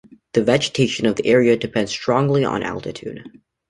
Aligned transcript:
The 0.33 0.43
vegetation 0.43 1.05
of 1.05 1.15
the 1.15 1.27
area 1.27 1.55
depends 1.55 1.91
strongly 1.91 2.43
on 2.43 2.63
altitude. 2.63 3.23